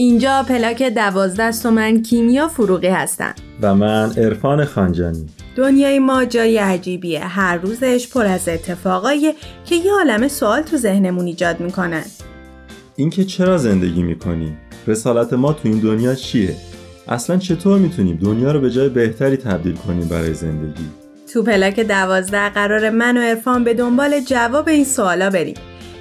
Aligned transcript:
اینجا 0.00 0.44
پلاک 0.48 0.82
دوازده 0.82 1.50
و 1.64 1.70
من 1.70 2.02
کیمیا 2.02 2.48
فروغی 2.48 2.86
هستم. 2.86 3.34
و 3.62 3.74
من 3.74 4.12
عرفان 4.16 4.64
خانجانی. 4.64 5.26
دنیای 5.56 5.98
ما 5.98 6.24
جای 6.24 6.58
عجیبیه. 6.58 7.20
هر 7.20 7.56
روزش 7.56 8.08
پر 8.08 8.26
از 8.26 8.48
اتفاقایی 8.48 9.32
که 9.64 9.74
یه 9.74 9.92
عالم 9.92 10.28
سوال 10.28 10.62
تو 10.62 10.76
ذهنمون 10.76 11.26
ایجاد 11.26 11.60
می‌کنن. 11.60 12.02
اینکه 12.96 13.24
چرا 13.24 13.58
زندگی 13.58 14.02
می‌کنیم 14.02 14.58
رسالت 14.86 15.32
ما 15.32 15.52
تو 15.52 15.68
این 15.68 15.78
دنیا 15.78 16.14
چیه؟ 16.14 16.56
اصلا 17.08 17.36
چطور 17.36 17.78
می‌تونیم 17.78 18.16
دنیا 18.16 18.52
رو 18.52 18.60
به 18.60 18.70
جای 18.70 18.88
بهتری 18.88 19.36
تبدیل 19.36 19.74
کنیم 19.74 20.08
برای 20.08 20.34
زندگی؟ 20.34 20.84
تو 21.32 21.42
پلاک 21.42 21.80
دوازده 21.80 22.48
قرار 22.48 22.90
من 22.90 23.16
و 23.16 23.20
عرفان 23.20 23.64
به 23.64 23.74
دنبال 23.74 24.20
جواب 24.20 24.68
این 24.68 24.84
سوالا 24.84 25.30
بریم. 25.30 25.54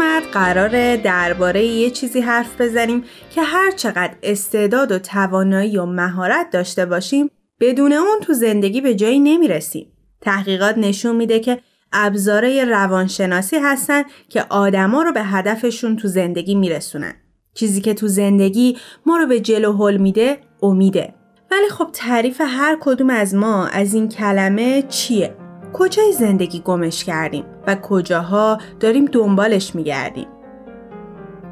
قسمت 0.00 0.32
قراره 0.32 0.96
درباره 0.96 1.64
یه 1.64 1.90
چیزی 1.90 2.20
حرف 2.20 2.60
بزنیم 2.60 3.04
که 3.30 3.42
هر 3.42 3.70
چقدر 3.70 4.14
استعداد 4.22 4.92
و 4.92 4.98
توانایی 4.98 5.78
و 5.78 5.86
مهارت 5.86 6.50
داشته 6.52 6.86
باشیم 6.86 7.30
بدون 7.60 7.92
اون 7.92 8.20
تو 8.22 8.32
زندگی 8.32 8.80
به 8.80 8.94
جایی 8.94 9.20
نمی‌رسیم. 9.20 9.92
تحقیقات 10.20 10.78
نشون 10.78 11.16
میده 11.16 11.40
که 11.40 11.60
ابزاره 11.92 12.64
روانشناسی 12.64 13.56
هستن 13.56 14.02
که 14.28 14.44
آدما 14.48 15.02
رو 15.02 15.12
به 15.12 15.22
هدفشون 15.22 15.96
تو 15.96 16.08
زندگی 16.08 16.54
میرسونن. 16.54 17.14
چیزی 17.54 17.80
که 17.80 17.94
تو 17.94 18.08
زندگی 18.08 18.76
ما 19.06 19.16
رو 19.16 19.26
به 19.26 19.40
جلو 19.40 19.72
حل 19.76 19.96
میده 19.96 20.38
امیده. 20.62 21.14
ولی 21.50 21.68
خب 21.68 21.88
تعریف 21.92 22.40
هر 22.40 22.78
کدوم 22.80 23.10
از 23.10 23.34
ما 23.34 23.66
از 23.66 23.94
این 23.94 24.08
کلمه 24.08 24.82
چیه؟ 24.82 25.39
کجای 25.72 26.12
زندگی 26.12 26.60
گمش 26.60 27.04
کردیم 27.04 27.44
و 27.66 27.74
کجاها 27.74 28.58
داریم 28.80 29.04
دنبالش 29.04 29.74
میگردیم؟ 29.74 30.28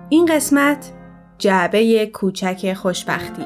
این 0.09 0.27
قسمت 0.27 0.93
جعبه 1.39 2.07
کوچک 2.07 2.73
خوشبختی. 2.75 3.43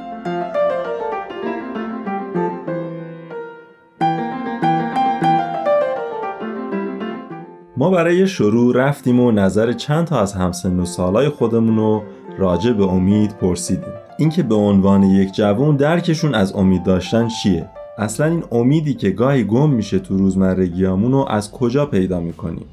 ما 7.77 7.91
برای 7.91 8.27
شروع 8.27 8.77
رفتیم 8.77 9.20
و 9.20 9.31
نظر 9.31 9.73
چند 9.73 10.07
تا 10.07 10.20
از 10.20 10.34
همسن 10.34 10.81
و 10.81 10.84
سالای 10.84 11.29
خودمون 11.29 11.77
رو 11.77 12.03
راجع 12.39 12.73
به 12.73 12.84
امید 12.84 13.36
پرسیدیم. 13.36 13.92
اینکه 14.19 14.42
به 14.42 14.55
عنوان 14.55 15.03
یک 15.03 15.33
جوان 15.33 15.77
درکشون 15.77 16.34
از 16.34 16.55
امید 16.55 16.83
داشتن 16.83 17.29
چیه؟ 17.29 17.70
اصلا 17.98 18.27
این 18.27 18.45
امیدی 18.53 18.95
که 18.95 19.11
گاهی 19.11 19.45
گم 19.45 19.71
میشه 19.71 19.98
تو 19.98 20.17
روزمرگیامون 20.17 21.12
رو 21.12 21.27
از 21.29 21.53
کجا 21.53 21.87
پیدا 21.87 22.21
می‌کنیم؟ 22.21 22.67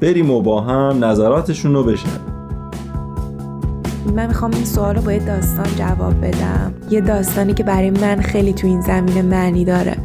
بریم 0.00 0.30
و 0.30 0.42
با 0.42 0.60
هم 0.60 1.04
نظراتشون 1.04 1.74
رو 1.74 1.84
بشنویم. 1.84 2.31
من 4.06 4.26
می‌خوام 4.26 4.50
این 4.54 4.64
سوال 4.64 4.96
رو 4.96 5.02
با 5.02 5.12
یه 5.12 5.26
داستان 5.26 5.66
جواب 5.78 6.26
بدم. 6.26 6.74
یه 6.90 7.00
داستانی 7.00 7.54
که 7.54 7.64
برای 7.64 7.90
من 7.90 8.20
خیلی 8.20 8.52
تو 8.52 8.66
این 8.66 8.80
زمینه 8.80 9.22
معنی 9.22 9.64
داره. 9.64 9.96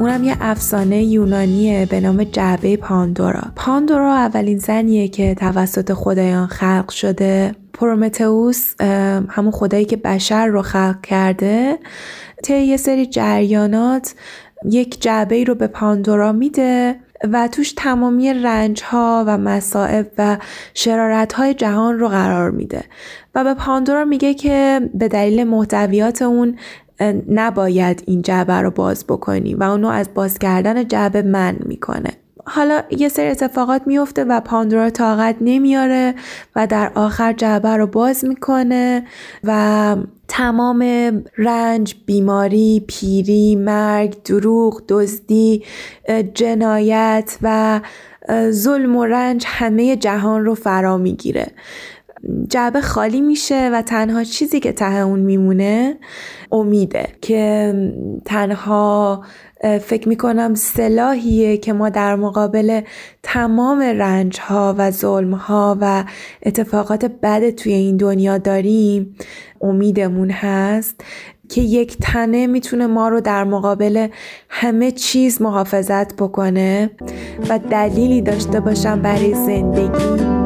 اونم 0.00 0.24
یه 0.24 0.36
افسانه 0.40 1.04
یونانیه 1.04 1.86
به 1.86 2.00
نام 2.00 2.24
جعبه 2.24 2.76
پاندورا. 2.76 3.42
پاندورا 3.56 4.14
اولین 4.14 4.58
زنیه 4.58 5.08
که 5.08 5.34
توسط 5.34 5.92
خدایان 5.92 6.46
خلق 6.46 6.90
شده. 6.90 7.54
پرومتئوس 7.72 8.80
همون 9.28 9.50
خدایی 9.50 9.84
که 9.84 9.96
بشر 9.96 10.46
رو 10.46 10.62
خلق 10.62 11.00
کرده. 11.00 11.78
طی 12.42 12.60
یه 12.60 12.76
سری 12.76 13.06
جریانات 13.06 14.14
یک 14.70 15.02
جعبه 15.02 15.44
رو 15.44 15.54
به 15.54 15.66
پاندورا 15.66 16.32
میده. 16.32 16.96
و 17.32 17.48
توش 17.48 17.72
تمامی 17.72 18.34
رنج 18.34 18.82
ها 18.82 19.24
و 19.26 19.38
مصائب 19.38 20.06
و 20.18 20.38
شرارت 20.74 21.32
های 21.32 21.54
جهان 21.54 21.98
رو 21.98 22.08
قرار 22.08 22.50
میده. 22.50 22.84
و 23.34 23.44
به 23.44 23.54
پاندورا 23.54 24.04
میگه 24.04 24.34
که 24.34 24.80
به 24.94 25.08
دلیل 25.08 25.44
محتویات 25.44 26.22
اون 26.22 26.58
نباید 27.28 28.02
این 28.06 28.22
جعبه 28.22 28.54
رو 28.54 28.70
باز 28.70 29.04
بکنی 29.06 29.54
و 29.54 29.62
اونو 29.62 29.88
از 29.88 30.14
باز 30.14 30.38
کردن 30.38 30.88
جعبه 30.88 31.22
من 31.22 31.56
می‌کنه. 31.64 32.10
حالا 32.46 32.82
یه 32.90 33.08
سری 33.08 33.28
اتفاقات 33.28 33.82
میفته 33.86 34.24
و 34.24 34.40
پاندورا 34.40 34.90
طاقت 34.90 35.36
نمیاره 35.40 36.14
و 36.56 36.66
در 36.66 36.92
آخر 36.94 37.32
جعبه 37.32 37.68
رو 37.68 37.86
باز 37.86 38.24
می‌کنه 38.24 39.04
و 39.44 39.96
تمام 40.28 40.82
رنج، 41.38 41.94
بیماری، 42.06 42.84
پیری، 42.88 43.56
مرگ، 43.56 44.22
دروغ، 44.24 44.82
دزدی، 44.88 45.64
جنایت 46.34 47.38
و 47.42 47.80
ظلم 48.50 48.96
و 48.96 49.04
رنج 49.04 49.44
همه 49.46 49.96
جهان 49.96 50.44
رو 50.44 50.54
فرا 50.54 50.96
می‌گیره. 50.96 51.46
جعبه 52.48 52.80
خالی 52.80 53.20
میشه 53.20 53.70
و 53.72 53.82
تنها 53.82 54.24
چیزی 54.24 54.60
که 54.60 54.72
ته 54.72 54.94
اون 54.94 55.20
میمونه 55.20 55.96
امیده 56.52 57.08
که 57.20 57.74
تنها 58.24 59.24
فکر 59.80 60.08
می‌کنم 60.08 60.54
سلاحیه 60.54 61.56
که 61.56 61.72
ما 61.72 61.88
در 61.88 62.16
مقابل 62.16 62.80
تمام 63.22 63.80
رنج 63.80 64.40
ها 64.40 64.74
و 64.78 64.90
ظلم 64.90 65.34
ها 65.34 65.78
و 65.80 66.04
اتفاقات 66.42 67.04
بد 67.04 67.50
توی 67.50 67.72
این 67.72 67.96
دنیا 67.96 68.38
داریم 68.38 69.16
امیدمون 69.60 70.30
هست 70.30 71.00
که 71.48 71.60
یک 71.60 71.98
تنه 72.02 72.46
می‌تونه 72.46 72.86
ما 72.86 73.08
رو 73.08 73.20
در 73.20 73.44
مقابل 73.44 74.08
همه 74.48 74.90
چیز 74.90 75.42
محافظت 75.42 76.16
بکنه 76.16 76.90
و 77.48 77.58
دلیلی 77.58 78.22
داشته 78.22 78.60
باشم 78.60 79.02
برای 79.02 79.34
زندگی. 79.34 80.43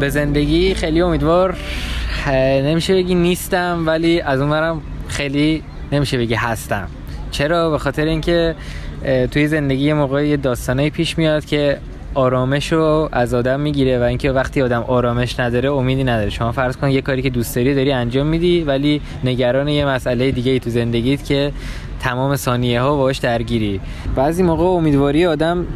به 0.00 0.08
زندگی 0.08 0.74
خیلی 0.74 1.00
امیدوار. 1.00 1.56
نمیشه 2.62 2.94
بگی 2.94 3.14
نیستم 3.14 3.82
ولی 3.86 4.20
از 4.20 4.40
اونورم 4.40 4.80
خیلی 5.08 5.62
نمیشه 5.92 6.18
بگی 6.18 6.34
هستم. 6.34 6.88
چرا؟ 7.30 7.70
به 7.70 7.78
خاطر 7.78 8.04
اینکه 8.04 8.54
توی 9.30 9.48
زندگی 9.48 9.92
موقعی 9.92 10.36
داستانایی 10.36 10.90
پیش 10.90 11.18
میاد 11.18 11.44
که 11.44 11.78
آرامش 12.14 12.72
رو 12.72 13.08
از 13.12 13.34
آدم 13.34 13.60
می‌گیره 13.60 13.98
و 13.98 14.02
اینکه 14.02 14.32
وقتی 14.32 14.62
آدم 14.62 14.84
آرامش 14.86 15.40
نداره 15.40 15.72
امیدی 15.72 16.04
نداره. 16.04 16.30
شما 16.30 16.52
فرض 16.52 16.76
کن 16.76 16.90
یه 16.90 17.02
کاری 17.02 17.22
که 17.22 17.30
دوست 17.30 17.56
داری 17.56 17.74
داری 17.74 17.92
انجام 17.92 18.26
میدی 18.26 18.62
ولی 18.62 19.00
نگران 19.24 19.68
یه 19.68 19.86
مسئله 19.86 20.30
دیگه 20.30 20.52
ای 20.52 20.60
تو 20.60 20.70
زندگیت 20.70 21.24
که 21.24 21.52
تمام 22.00 22.36
ثانیه 22.36 22.80
ها 22.80 22.96
باش 22.96 23.18
درگیری. 23.18 23.80
بعضی 24.16 24.42
موقع 24.42 24.64
امیدواری 24.64 25.26
آدم 25.26 25.66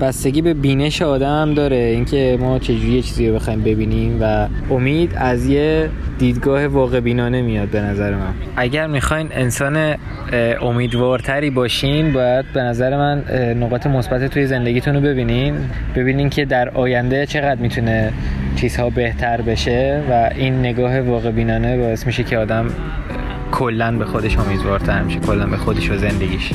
بستگی 0.00 0.42
به 0.42 0.54
بینش 0.54 1.02
آدم 1.02 1.54
داره. 1.54 1.76
اینکه 1.76 2.38
ما 2.40 2.58
چجوری 2.58 2.92
یه 2.92 3.02
چیزی 3.02 3.28
رو 3.28 3.34
بخوایم 3.34 3.62
ببینیم 3.62 4.18
و 4.22 4.48
امید 4.70 5.12
از 5.16 5.46
یه 5.46 5.88
دیدگاه 6.18 6.66
واقع 6.66 7.00
بینانه 7.00 7.42
میاد 7.42 7.68
به 7.68 7.80
نظر 7.80 8.10
من. 8.10 8.34
اگر 8.56 8.86
می‌خواین 8.86 9.28
انسان 9.32 9.94
امیدوارتری 10.62 11.50
باشین 11.50 12.12
باید 12.12 12.44
به 12.54 12.60
نظر 12.60 12.96
من 12.96 13.24
نقاط 13.60 13.86
مثبت 13.86 14.24
توی 14.26 14.46
زندگیتون 14.46 14.94
رو 14.94 15.00
ببینین. 15.00 15.54
ببینین 15.96 16.30
که 16.30 16.44
در 16.44 16.68
آینده 16.68 17.26
چقدر 17.26 17.60
می‌تونه 17.60 18.12
چیزها 18.56 18.90
بهتر 18.90 19.40
بشه 19.40 20.02
و 20.10 20.30
این 20.34 20.58
نگاه 20.58 21.00
واقع 21.00 21.30
بینانه 21.30 21.78
باعث 21.78 22.06
میشه 22.06 22.22
که 22.22 22.38
آدم 22.38 22.66
کلا 23.52 23.92
به 23.98 24.04
خودش 24.04 24.38
امیدوارتر 24.38 25.02
میشه 25.02 25.18
کلا 25.18 25.46
به 25.46 25.56
خودش 25.56 25.90
و 25.90 25.96
زندگیش. 25.96 26.52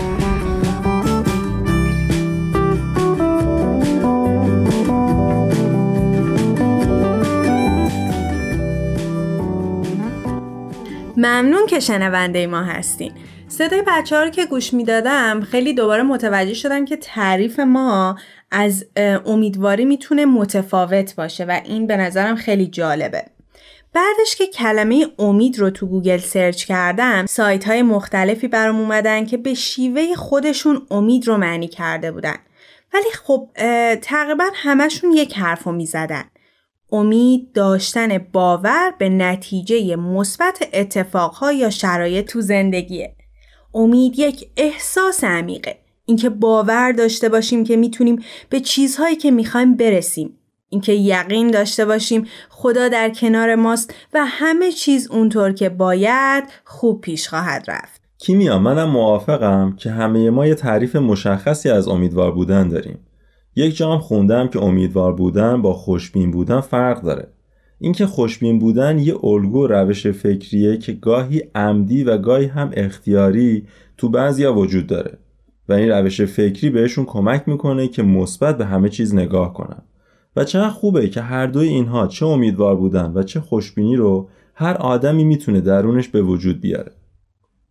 ممنون 11.26 11.66
که 11.66 11.80
شنونده 11.80 12.48
ما 12.48 12.62
هستین. 12.62 13.12
صدای 13.48 13.84
بچه 13.88 14.16
ها 14.16 14.24
رو 14.24 14.30
که 14.30 14.46
گوش 14.46 14.74
می‌دادم 14.74 15.42
خیلی 15.42 15.74
دوباره 15.74 16.04
متوجه 16.04 16.54
شدم 16.54 16.86
که 16.86 16.98
تعریف 16.98 17.60
ما 17.60 18.18
از 18.52 18.86
امیدواری 19.26 19.86
می‌تونه 19.86 20.26
متفاوت 20.26 21.16
باشه 21.16 21.46
و 21.46 21.62
این 21.66 21.88
به 21.88 21.98
نظرم 21.98 22.36
خیلی 22.36 22.68
جالبه. 22.68 23.26
بعدش 23.94 24.36
که 24.38 24.48
کلمه 24.48 25.08
امید 25.20 25.60
رو 25.60 25.70
تو 25.70 25.86
گوگل 25.86 26.18
سرچ 26.18 26.66
کردم 26.66 27.26
سایت 27.26 27.68
های 27.68 27.82
مختلفی 27.82 28.48
برام 28.48 28.80
اومدن 28.80 29.26
که 29.26 29.38
به 29.38 29.54
شیوه 29.54 30.16
خودشون 30.16 30.88
امید 30.92 31.28
رو 31.28 31.38
معنی 31.38 31.68
کرده 31.68 32.12
بودن. 32.12 32.36
ولی 32.94 33.12
خب 33.24 33.50
تقریبا 34.02 34.46
همشون 34.54 35.12
یک 35.12 35.38
حرف 35.38 35.64
رو 35.64 35.72
می‌زدن. 35.72 36.24
امید 36.96 37.52
داشتن 37.54 38.18
باور 38.18 38.94
به 39.00 39.10
نتیجه 39.10 39.96
مثبت 39.96 40.68
اتفاقها 40.74 41.52
یا 41.52 41.70
شرایط 41.70 42.26
تو 42.26 42.42
زندگیه. 42.42 43.16
امید 43.74 44.20
یک 44.20 44.48
احساس 44.58 45.24
عمیقه. 45.24 45.78
اینکه 46.06 46.30
باور 46.30 46.92
داشته 46.92 47.30
باشیم 47.30 47.64
که 47.64 47.78
می‌تونیم 47.78 48.24
به 48.50 48.60
چیزهایی 48.60 49.16
که 49.16 49.32
می‌خوایم 49.32 49.76
برسیم. 49.76 50.38
اینکه 50.70 50.94
یقین 50.94 51.52
داشته 51.52 51.86
باشیم 51.86 52.28
خدا 52.50 52.88
در 52.88 53.10
کنار 53.10 53.56
ماست 53.56 53.94
و 54.14 54.26
همه 54.26 54.72
چیز 54.72 55.12
اونطور 55.12 55.52
که 55.52 55.70
باید 55.70 56.44
خوب 56.64 57.02
پیش 57.02 57.28
خواهد 57.28 57.66
رفت. 57.68 58.02
کیمیا 58.18 58.60
منم 58.60 58.90
موافقم 58.90 59.76
که 59.80 59.92
همه 59.92 60.30
ما 60.30 60.48
یه 60.48 60.56
تعریف 60.56 60.96
مشخصی 60.96 61.70
از 61.70 61.88
امیدوار 61.88 62.32
بودن 62.32 62.70
داریم. 62.70 63.00
یک 63.56 63.76
جام 63.78 64.00
خوندم 64.00 64.48
که 64.48 64.64
امیدوار 64.64 65.14
بودن 65.14 65.62
با 65.62 65.74
خوشبین 65.74 66.32
بودن 66.32 66.62
فرق 66.62 67.02
داره. 67.02 67.28
اینکه 67.80 68.06
خوشبین 68.06 68.60
بودن 68.60 69.00
یه 69.00 69.26
الگو 69.26 69.68
روش 69.68 70.08
فکریه 70.08 70.78
که 70.78 70.94
گاهی 70.94 71.44
عمدی 71.56 72.04
و 72.04 72.18
گاهی 72.18 72.46
هم 72.46 72.72
اختیاری 72.74 73.68
تو 73.98 74.10
بعضیا 74.10 74.54
وجود 74.54 74.88
داره. 74.88 75.18
و 75.70 75.74
این 75.74 75.90
روش 75.90 76.22
فکری 76.22 76.70
بهشون 76.70 77.06
کمک 77.06 77.44
می‌کنه 77.48 77.88
که 77.88 78.04
مثبت 78.04 78.58
به 78.58 78.66
همه 78.66 78.90
چیز 78.90 79.16
نگاه 79.16 79.54
کنن. 79.54 79.82
و 80.36 80.44
چقدر 80.44 80.70
خوبه 80.70 81.10
که 81.10 81.22
هر 81.22 81.48
دوی 81.48 81.68
اینها 81.68 82.08
چه 82.08 82.26
امیدوار 82.26 82.76
بودن 82.76 83.12
و 83.16 83.24
چه 83.24 83.40
خوشبینی 83.40 83.96
رو 83.96 84.30
هر 84.54 84.74
آدمی 84.74 85.24
می‌تونه 85.24 85.62
درونش 85.62 86.08
به 86.08 86.22
وجود 86.22 86.62
بیاره. 86.62 86.92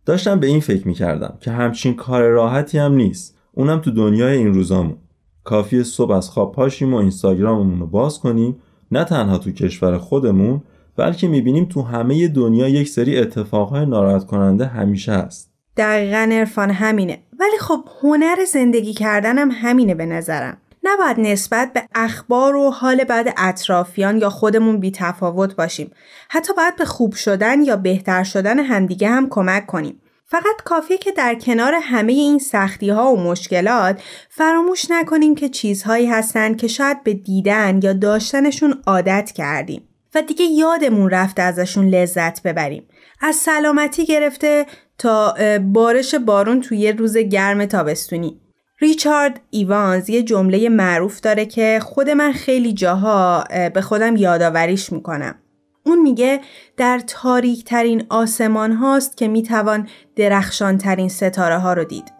داشتم 0.05 0.39
به 0.39 0.47
این 0.47 0.59
فکر 0.59 0.87
می‌کردم 0.87 1.37
که 1.41 1.51
همچین 1.51 1.93
کار 1.93 2.23
راحتی 2.23 2.77
هم 2.77 2.93
نیست. 2.93 3.37
اونم 3.51 3.79
تو 3.79 3.91
دنیای 3.91 4.37
این 4.37 4.53
روزامون. 4.53 4.97
کافی 5.45 5.83
صبح 5.83 6.11
از 6.11 6.29
خواب 6.29 6.51
پاشیم 6.51 6.93
و 6.93 6.97
اینستاگراممون 6.97 7.79
رو 7.79 7.87
باز 7.87 8.19
کنیم 8.19 8.61
نه 8.91 9.03
تنها 9.03 9.37
تو 9.37 9.51
کشور 9.51 9.97
خودمون 9.97 10.61
بلکه 10.97 11.27
می‌بینیم 11.27 11.65
تو 11.65 11.81
همه 11.81 12.27
دنیا 12.27 12.67
یک 12.67 12.89
سری 12.89 13.17
اتفاقهای 13.17 13.85
ناراحت 13.85 14.25
کننده 14.25 14.65
همیشه 14.65 15.11
هست 15.11 15.51
دقیقا 15.77 16.29
عرفان 16.31 16.69
همینه 16.69 17.19
ولی 17.39 17.57
خب 17.59 17.79
هنر 18.01 18.35
زندگی 18.53 18.93
کردنم 18.93 19.49
همینه 19.51 19.95
به 19.95 20.05
نظرم 20.05 20.57
نباید 20.85 21.19
نسبت 21.19 21.73
به 21.73 21.83
اخبار 21.95 22.55
و 22.55 22.71
حال 22.71 23.03
بعد 23.03 23.33
اطرافیان 23.37 24.17
یا 24.17 24.29
خودمون 24.29 24.79
بی 24.79 24.91
تفاوت 24.91 25.55
باشیم. 25.55 25.91
حتی 26.29 26.53
باید 26.53 26.75
به 26.75 26.85
خوب 26.85 27.13
شدن 27.13 27.63
یا 27.63 27.75
بهتر 27.75 28.23
شدن 28.23 28.59
همدیگه 28.59 29.09
هم 29.09 29.29
کمک 29.29 29.65
کنیم. 29.65 30.01
فقط 30.27 30.61
کافیه 30.65 30.97
که 30.97 31.11
در 31.11 31.35
کنار 31.35 31.73
همه 31.81 32.13
این 32.13 32.39
سختی 32.39 32.89
ها 32.89 33.13
و 33.13 33.19
مشکلات 33.19 34.01
فراموش 34.29 34.91
نکنیم 34.91 35.35
که 35.35 35.49
چیزهایی 35.49 36.07
هستند 36.07 36.57
که 36.57 36.67
شاید 36.67 37.03
به 37.03 37.13
دیدن 37.13 37.79
یا 37.83 37.93
داشتنشون 37.93 38.81
عادت 38.87 39.31
کردیم 39.31 39.87
و 40.15 40.21
دیگه 40.21 40.45
یادمون 40.45 41.09
رفته 41.09 41.41
ازشون 41.41 41.87
لذت 41.87 42.43
ببریم. 42.43 42.87
از 43.21 43.35
سلامتی 43.35 44.05
گرفته 44.05 44.65
تا 44.97 45.35
بارش 45.59 46.15
بارون 46.15 46.61
توی 46.61 46.91
روز 46.91 47.17
گرم 47.17 47.65
تابستونی 47.65 48.41
ریچارد 48.79 49.41
ایوانز 49.49 50.09
یه 50.09 50.23
جمله 50.23 50.69
معروف 50.69 51.19
داره 51.19 51.45
که 51.45 51.79
خود 51.83 52.09
من 52.09 52.31
خیلی 52.31 52.73
جاها 52.73 53.43
به 53.73 53.81
خودم 53.81 54.15
یادآوریش 54.15 54.91
می‌کنم. 54.91 55.35
اون 55.85 56.01
میگه 56.01 56.41
در 56.77 57.01
تاریک 57.07 57.63
ترین 57.63 58.03
آسمان 58.09 58.71
هاست 58.71 59.17
که 59.17 59.27
می‌توان 59.27 59.87
درخشان 60.15 60.77
ترین 60.77 61.09
ستاره 61.09 61.57
ها 61.57 61.73
رو 61.73 61.83
دید. 61.83 62.13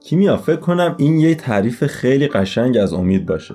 کیمیا 0.00 0.36
فکر 0.36 0.56
کنم 0.56 0.94
این 0.98 1.18
یه 1.18 1.34
تعریف 1.34 1.86
خیلی 1.86 2.28
قشنگ 2.28 2.76
از 2.76 2.92
امید 2.92 3.26
باشه. 3.26 3.54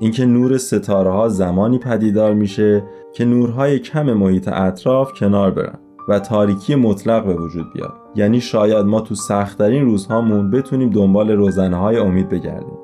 اینکه 0.00 0.26
نور 0.26 0.58
ستاره 0.58 1.10
ها 1.10 1.28
زمانی 1.28 1.78
پدیدار 1.78 2.34
میشه 2.34 2.82
که 3.14 3.24
نورهای 3.24 3.78
کم 3.78 4.12
محیط 4.12 4.48
اطراف 4.48 5.12
کنار 5.12 5.50
برن. 5.50 5.78
و 6.08 6.18
تاریکی 6.18 6.74
مطلق 6.74 7.26
به 7.26 7.34
وجود 7.34 7.72
بیاد 7.72 7.92
یعنی 8.14 8.40
شاید 8.40 8.86
ما 8.86 9.00
تو 9.00 9.14
سختترین 9.14 9.84
روزهامون 9.84 10.50
بتونیم 10.50 10.90
دنبال 10.90 11.30
روزنه 11.30 11.76
های 11.76 11.96
امید 11.96 12.28
بگردیم 12.28 12.78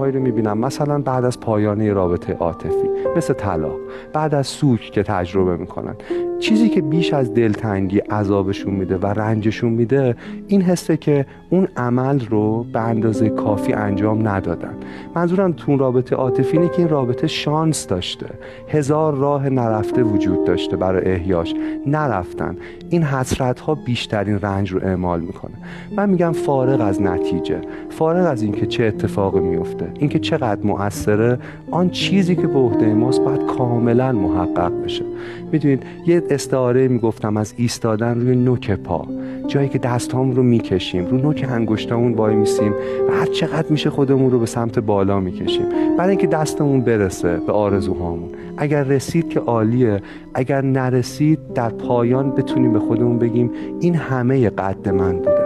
آدمهایی 0.00 0.12
رو 0.12 0.22
می‌بینم. 0.22 0.58
مثلا 0.58 0.98
بعد 0.98 1.24
از 1.24 1.40
پایان 1.40 1.94
رابطه 1.94 2.32
عاطفی 2.32 2.88
مثل 3.16 3.34
طلاق. 3.34 3.78
بعد 4.12 4.34
از 4.34 4.46
سوک 4.46 4.80
که 4.80 5.02
تجربه 5.02 5.56
می‌کنن. 5.56 5.94
چیزی 6.40 6.68
که 6.68 6.80
بیش 6.80 7.14
از 7.14 7.34
دلتنگی 7.34 7.98
عذابشون 7.98 8.74
میده 8.74 8.96
و 8.96 9.06
رنجشون 9.06 9.72
میده 9.72 10.16
این 10.48 10.62
حسه 10.62 10.96
که 10.96 11.26
اون 11.50 11.68
عمل 11.76 12.20
رو 12.20 12.66
به 12.72 12.80
اندازه 12.80 13.28
کافی 13.28 13.72
انجام 13.72 14.28
ندادن. 14.28 14.74
منظورم 15.14 15.52
تو 15.52 15.76
رابطه 15.76 16.16
عاطفی 16.16 16.56
اینه 16.56 16.68
که 16.68 16.78
این 16.78 16.88
رابطه 16.88 17.26
شانس 17.26 17.86
داشته. 17.86 18.26
هزار 18.68 19.14
راه 19.14 19.48
نرفته 19.48 20.02
وجود 20.02 20.44
داشته 20.44 20.76
برای 20.76 21.12
احیاش. 21.12 21.54
نرفتن. 21.86 22.56
این 22.90 23.02
حسرت 23.02 23.60
ها 23.60 23.74
بیشترین 23.74 24.38
رنج 24.38 24.72
رو 24.72 24.80
اعمال 24.84 25.20
می‌کنه. 25.20 25.54
من 25.96 26.10
میگم 26.10 26.32
فارغ 26.32 26.80
از 26.80 27.02
نتیجه. 27.02 27.60
فارغ 27.90 28.30
از 28.30 28.42
اینکه 28.42 28.66
چه 28.66 28.84
اتفاقی 28.84 29.40
میفته 29.40 29.88
اینکه 29.98 30.18
چقدر 30.18 30.66
مؤثره. 30.66 31.38
آن 31.70 31.90
چیزی 31.90 32.36
که 32.36 32.46
به 32.46 32.58
عهده 32.58 32.94
ماست 32.94 33.20
باید 33.20 33.46
کاملا 33.46 34.12
محقق 34.12 34.72
بشه. 34.84 35.04
می‌دونید 35.52 35.82
یه 36.06 36.16
استعاره 36.30 36.88
می‌گفتم 36.88 37.36
از 37.36 37.54
ایستادن 37.56 38.20
روی 38.20 38.36
نوک 38.36 38.70
پا. 38.70 39.06
جایی 39.46 39.68
که 39.68 39.78
دستهامون 39.78 40.36
رو 40.36 40.42
می‌کشیم 40.42 41.06
رو 41.06 41.16
نوک 41.16 41.46
انگشتامون 41.50 42.12
وای 42.12 42.34
میسیم 42.34 42.72
و 43.08 43.12
هر 43.12 43.26
چقدر 43.26 43.70
میشه 43.70 43.90
خودمون 43.90 44.30
رو 44.30 44.38
به 44.38 44.46
سمت 44.46 44.78
بالا 44.78 45.20
می‌کشیم. 45.20 45.66
برای 45.98 46.10
اینکه 46.10 46.26
دستمون 46.26 46.80
برسه 46.80 47.36
به 47.46 47.52
آرزوهامون. 47.52 48.28
اگر 48.56 48.82
رسید 48.82 49.28
که 49.28 49.40
عالیه 49.40 50.02
اگر 50.34 50.60
نرسید 50.60 51.52
در 51.54 51.68
پایان 51.68 52.30
بتونیم 52.30 52.72
به 52.72 52.78
خودمون 52.78 53.18
بگیم 53.18 53.50
این 53.80 53.94
همه 53.94 54.50
قد 54.50 54.88
من 54.88 55.16
بوده 55.16 55.39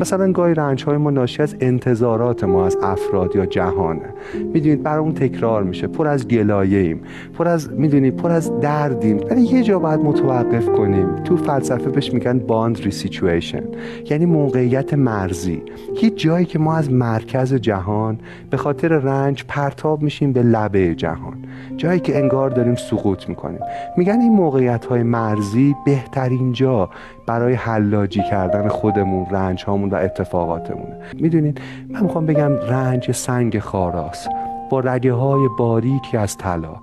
مثلا 0.00 0.32
گاهی 0.32 0.54
رنج 0.54 0.84
های 0.84 0.96
ما 0.96 1.10
ناشی 1.10 1.42
از 1.42 1.56
انتظارات 1.60 2.44
ما 2.44 2.66
از 2.66 2.76
افراد 2.82 3.36
یا 3.36 3.46
جهانه. 3.46 4.14
می‌دونید 4.52 4.82
برای 4.82 4.98
اون 4.98 5.14
تکرار 5.14 5.62
میشه. 5.62 5.86
پر 5.86 6.06
از 6.06 6.28
گلایه 6.28 6.78
ایم 6.78 7.00
پر 7.38 7.48
از 7.48 7.72
می‌دونید 7.72 8.16
پر 8.16 8.30
از 8.30 8.60
دردیم. 8.60 9.20
ولی 9.30 9.40
یه 9.42 9.62
جا 9.62 9.78
باید 9.78 10.00
متوقف 10.00 10.68
کنیم. 10.68 11.14
تو 11.24 11.36
فلسفه 11.36 11.90
بهش 11.90 12.12
میگن 12.12 12.38
باندری 12.38 12.90
سیچویشن. 12.90 13.62
یعنی 14.10 14.26
موقعیت 14.26 14.94
مرزی. 14.94 15.62
یه 16.02 16.10
جایی 16.10 16.46
که 16.46 16.58
ما 16.58 16.76
از 16.76 16.92
مرکز 16.92 17.54
جهان 17.54 18.18
به 18.50 18.56
خاطر 18.56 18.88
رنج 18.88 19.44
پرتاب 19.48 20.02
میشیم 20.02 20.32
به 20.32 20.42
لبه 20.42 20.94
جهان. 20.94 21.34
جایی 21.76 22.00
که 22.00 22.18
انگار 22.18 22.50
داریم 22.50 22.74
سقوط 22.74 23.28
می‌کنیم. 23.28 23.60
میگن 23.96 24.20
این 24.20 24.32
موقعیت 24.32 24.84
های 24.84 25.02
مرزی 25.02 25.74
بهترین 25.84 26.52
جا 26.52 26.90
برای 27.28 27.54
حلاجی 27.54 28.22
کردن 28.22 28.68
خودمون 28.68 29.26
رنج 29.30 29.64
هامون 29.64 29.90
و 29.90 29.94
اتفاقاتمونه. 29.94 30.96
می‌دونید 31.14 31.60
من 31.88 32.02
می‌خوام 32.02 32.26
بگم 32.26 32.52
رنج 32.52 33.12
سنگ 33.12 33.58
خاراست. 33.58 34.28
با 34.70 34.80
رگه 34.80 35.12
های 35.12 35.48
باریکی 35.58 36.16
از 36.16 36.36
طلا. 36.36 36.74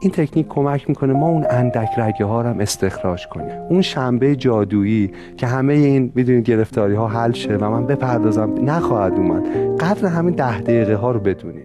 این 0.00 0.12
تکنیک 0.12 0.48
کمک 0.48 0.88
می‌کنه 0.88 1.12
ما 1.12 1.28
اون 1.28 1.46
اندک 1.50 1.88
رگه 1.96 2.24
ها 2.24 2.42
رو 2.42 2.48
هم 2.48 2.60
استخراج 2.60 3.26
کنیم. 3.26 3.56
اون 3.68 3.82
شنبه 3.82 4.36
جادویی 4.36 5.12
که 5.36 5.46
همه 5.46 5.72
این 5.72 6.12
می‌دونید 6.14 6.44
گرفتاری 6.44 6.94
ها 6.94 7.08
حل 7.08 7.32
شه 7.32 7.56
و 7.56 7.70
من 7.70 7.86
بپردازم 7.86 8.54
نخواهد 8.62 9.12
اومد. 9.12 9.42
قدر 9.80 10.08
همین 10.08 10.34
ده 10.34 10.60
دقیقه 10.60 10.94
ها 10.94 11.10
رو 11.10 11.20
بدونیم 11.20 11.64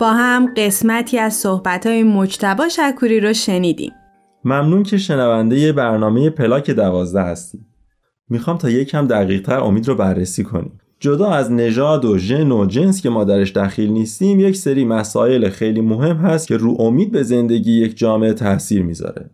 با 0.00 0.12
هم 0.12 0.54
قسمتی 0.56 1.18
از 1.18 1.34
صحبتهای 1.34 2.02
مجتبا 2.02 2.68
شکوری 2.68 3.20
رو 3.20 3.32
شنیدیم. 3.32 3.92
ممنون 4.44 4.82
که 4.82 4.98
شنونده 4.98 5.72
برنامه 5.72 6.30
پلاک 6.30 6.70
دوازده 6.70 7.22
هستیم. 7.22 7.66
می‌خوام 8.28 8.58
تا 8.58 8.70
یکم 8.70 9.06
دقیقتر 9.06 9.60
امید 9.60 9.88
رو 9.88 9.94
بررسی 9.94 10.44
کنیم. 10.44 10.80
جدا 11.00 11.30
از 11.30 11.52
نژاد 11.52 12.04
و 12.04 12.18
ژن 12.18 12.52
و 12.52 12.66
جنس 12.66 13.02
که 13.02 13.10
ما 13.10 13.24
درش 13.24 13.52
دخیل 13.52 13.90
نیستیم 13.90 14.40
یک 14.40 14.56
سری 14.56 14.84
مسائل 14.84 15.48
خیلی 15.48 15.80
مهم 15.80 16.16
هست 16.16 16.48
که 16.48 16.56
رو 16.56 16.76
امید 16.78 17.12
به 17.12 17.22
زندگی 17.22 17.72
یک 17.72 17.96
جامعه 17.96 18.32
تاثیر 18.32 18.82
می‌ذاره. 18.82 19.30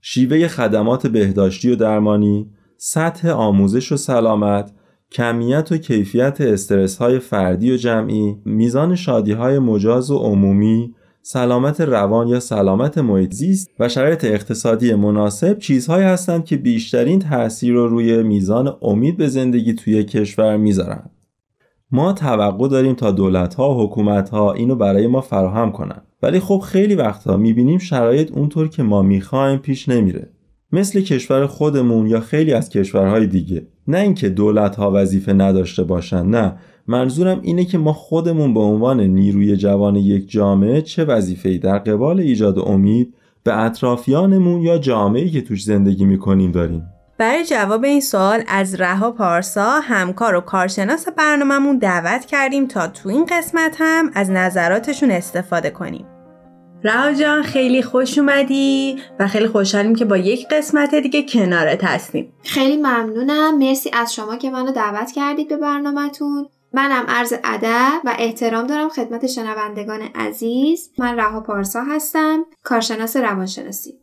شیوه 0.00 0.48
خدمات 0.48 1.06
بهداشتی 1.06 1.70
و 1.70 1.76
درمانی 1.76 2.50
سطح 2.76 3.28
آموزش 3.28 3.92
و 3.92 3.96
سلامت 3.96 4.72
کمیت 5.14 5.72
و 5.72 5.76
کیفیت 5.76 6.40
استرس 6.40 6.96
های 6.96 7.18
فردی 7.18 7.72
و 7.72 7.76
جمعی 7.76 8.36
میزان 8.44 8.94
شادی 8.94 9.32
های 9.32 9.58
مجاز 9.58 10.10
و 10.10 10.16
عمومی 10.16 10.94
سلامت 11.22 11.80
روان 11.80 12.28
یا 12.28 12.40
سلامت 12.40 12.98
محیط 12.98 13.32
زیست 13.32 13.70
و 13.78 13.88
شرایط 13.88 14.24
اقتصادی 14.24 14.94
مناسب 14.94 15.58
چیزهایی 15.58 16.04
هستند 16.04 16.44
که 16.44 16.56
بیشترین 16.56 17.18
تاثیر 17.18 17.74
رو 17.74 17.88
روی 17.88 18.22
میزان 18.22 18.76
امید 18.82 19.16
به 19.16 19.28
زندگی 19.28 19.74
توی 19.74 20.04
کشور 20.04 20.56
می‌ذارن. 20.56 21.10
ما 21.90 22.12
توقع 22.12 22.68
داریم 22.68 22.94
تا 22.94 23.10
دولت 23.10 23.54
ها 23.54 23.70
و 23.70 23.84
حکومت 23.84 24.30
ها 24.30 24.52
اینو 24.52 24.76
برای 24.76 25.06
ما 25.06 25.20
فراهم 25.20 25.72
کنن 25.72 26.02
ولی 26.22 26.40
خب 26.40 26.58
خیلی 26.58 26.94
وقتا 26.94 27.36
می‌بینیم 27.36 27.78
شرایط 27.78 28.32
اونطور 28.32 28.68
که 28.68 28.82
ما 28.82 29.02
می‌خوایم 29.02 29.58
پیش 29.58 29.88
نمیره 29.88 30.33
مثل 30.74 31.00
کشور 31.00 31.46
خودمون 31.46 32.06
یا 32.06 32.20
خیلی 32.20 32.52
از 32.52 32.68
کشورهای 32.68 33.26
دیگه. 33.26 33.66
نه 33.88 33.98
اینکه 33.98 34.28
دولت 34.28 34.76
ها 34.76 34.90
وظیفه 34.94 35.32
نداشته 35.32 35.82
باشن 35.82 36.26
نه. 36.26 36.56
منظورم 36.86 37.40
اینه 37.42 37.64
که 37.64 37.78
ما 37.78 37.92
خودمون 37.92 38.54
به 38.54 38.60
عنوان 38.60 39.00
نیروی 39.00 39.56
جوان 39.56 39.96
یک 39.96 40.30
جامعه 40.30 40.82
چه 40.82 41.04
وظیفه‌ای 41.04 41.58
در 41.58 41.78
قبال 41.78 42.20
ایجاد 42.20 42.58
امید 42.58 43.14
به 43.44 43.58
اطرافیانمون 43.58 44.62
یا 44.62 44.78
جامعه‌ای 44.78 45.30
که 45.30 45.40
توش 45.40 45.64
زندگی 45.64 46.04
می‌کنیم 46.04 46.52
داریم؟ 46.52 46.82
برای 47.18 47.44
جواب 47.44 47.84
این 47.84 48.00
سوال 48.00 48.42
از 48.48 48.80
رها 48.80 49.10
پارسا 49.10 49.80
همکار 49.82 50.34
و 50.34 50.40
کارشناس 50.40 51.08
برنامهمون 51.08 51.78
دعوت 51.78 52.24
کردیم 52.24 52.66
تا 52.66 52.86
تو 52.86 53.08
این 53.08 53.26
قسمت 53.26 53.76
هم 53.78 54.10
از 54.14 54.30
نظراتشون 54.30 55.10
استفاده 55.10 55.70
کنیم. 55.70 56.04
رها 56.84 57.12
جان 57.12 57.42
خیلی 57.42 57.82
خوش 57.82 58.18
اومدی 58.18 58.96
و 59.20 59.28
خیلی 59.28 59.46
خوشحالیم 59.46 59.94
که 59.94 60.04
با 60.04 60.16
یک 60.16 60.48
قسمت 60.48 60.94
دیگه 60.94 61.22
کنارت 61.22 61.84
هستیم 61.84 62.32
خیلی 62.42 62.76
ممنونم. 62.76 63.58
مرسی 63.58 63.90
از 63.92 64.14
شما 64.14 64.36
که 64.36 64.50
منو 64.50 64.72
دعوت 64.72 65.12
کردید 65.12 65.48
به 65.48 65.56
برنامهتون. 65.56 66.46
منم 66.72 67.04
عرض 67.08 67.32
ادب 67.44 68.00
و 68.04 68.16
احترام 68.18 68.66
دارم 68.66 68.88
خدمت 68.88 69.26
شنوندگان 69.26 70.00
عزیز. 70.14 70.90
من 70.98 71.16
رها 71.16 71.40
پارسا 71.40 71.80
هستم 71.84 72.44
کارشناس 72.62 73.16
روانشناسی. 73.16 73.94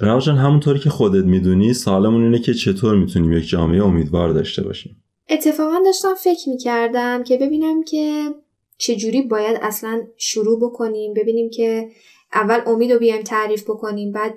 رها 0.00 0.20
جان 0.20 0.36
همونطوری 0.36 0.78
که 0.78 0.90
خودت 0.90 1.24
می‌دونی 1.24 1.74
سالمون 1.74 2.22
اینه 2.22 2.38
که 2.38 2.54
چطور 2.54 2.96
می‌تونیم 2.96 3.32
یک 3.32 3.48
جامعه 3.48 3.84
امیدوار 3.84 4.32
داشته 4.32 4.62
باشیم؟ 4.62 5.02
اتفاقا 5.30 5.76
داشتم 5.84 6.14
فکر 6.14 6.48
می‌کردم 6.48 7.22
که 7.22 7.36
ببینم 7.36 7.82
که 7.82 8.34
چجوری 8.78 9.22
باید 9.22 9.58
اصلا 9.62 10.02
شروع 10.16 10.60
بکنیم 10.60 11.14
ببینیم 11.14 11.50
که 11.50 11.88
اول 12.32 12.60
امید 12.66 12.92
رو 12.92 12.98
بیایم 12.98 13.22
تعریف 13.22 13.64
بکنیم 13.64 14.12
بعد 14.12 14.34